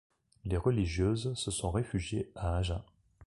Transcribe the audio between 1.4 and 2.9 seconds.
sont réfugiées à Agen.